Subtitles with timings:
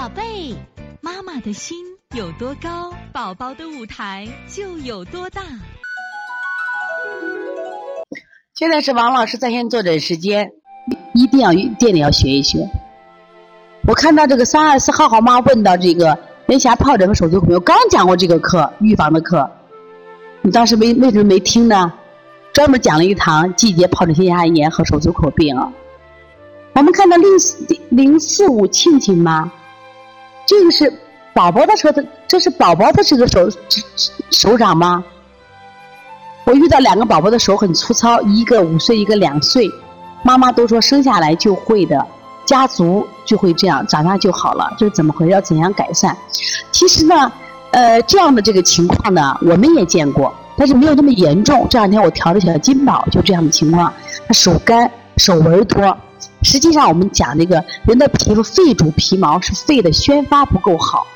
[0.00, 0.56] 宝贝，
[1.02, 1.76] 妈妈的心
[2.16, 5.42] 有多高，宝宝的舞台就有多大。
[8.54, 10.52] 现在是王老师在线坐诊时间，
[11.12, 12.66] 一定要一定要学一学。
[13.86, 19.50] 我看到这个三二四浩浩妈问到这个连霞疱疹和手足口病，刚讲过这个课，预防的课，
[20.40, 21.92] 你当时没为什么没听呢？
[22.54, 25.70] 专门讲了一堂季节疱疹性咽炎和手足口病啊。
[26.72, 29.52] 我们看到零四零四五庆庆吗？
[30.50, 30.92] 这个是
[31.32, 33.48] 宝宝的手的，这是宝宝的这个手
[34.32, 35.04] 手掌吗？
[36.44, 39.70] 我遇到两个宝宝的手很粗糙，一个五岁，一个两岁，
[40.24, 42.04] 妈妈都说生下来就会的，
[42.44, 45.30] 家族就会这样，长大就好了，这是怎么回事？
[45.30, 46.16] 要怎样改善？
[46.72, 47.30] 其实呢，
[47.70, 51.64] 呃，这样的这个情况呢，我们也见过，但是没有那么严重。
[51.70, 53.94] 这两天我调的小金宝就这样的情况，
[54.26, 55.96] 他手干，手纹多。
[56.42, 61.06] 实际上，我们讲这个人的皮肤，肺主皮毛，是肺的宣发不够好。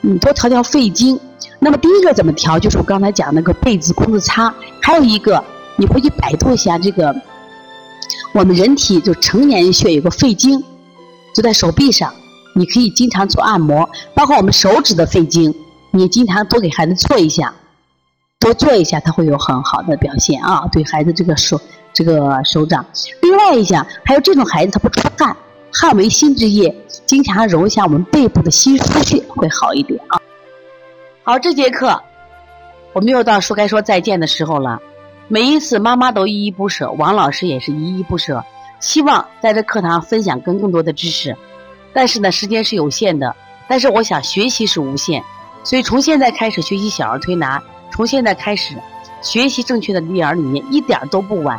[0.00, 1.18] 你多调调肺经。
[1.60, 2.58] 那么第一个怎么调？
[2.58, 4.52] 就是我刚才讲那个被子、裤子擦。
[4.80, 5.42] 还有一个，
[5.76, 7.14] 你回去百度一下这个，
[8.32, 10.62] 我们人体就成年人穴有个肺经，
[11.34, 12.12] 就在手臂上，
[12.54, 13.88] 你可以经常做按摩。
[14.14, 15.54] 包括我们手指的肺经，
[15.90, 17.54] 你经常多给孩子做一下，
[18.38, 20.66] 多做一下，他会有很好的表现啊。
[20.72, 21.60] 对孩子这个手。
[21.92, 22.84] 这个手掌，
[23.22, 25.36] 另外一项还有这种孩子他不出汗，
[25.72, 26.74] 汗为心之液，
[27.06, 30.20] 经常揉一下我们背部的心腧穴会好一点啊。
[31.24, 32.00] 好，这节课
[32.92, 34.80] 我们又到说该说再见的时候了。
[35.30, 38.42] 每一次妈妈都依依不舍，王老师也是依依不舍，
[38.80, 41.36] 希望在这课堂分享更更多的知识。
[41.92, 43.36] 但是呢，时间是有限的，
[43.68, 45.22] 但是我想学习是无限，
[45.64, 48.74] 所以从现在开始学习小儿推拿，从现在开始
[49.20, 51.58] 学习正确的育儿理念，一点都不晚。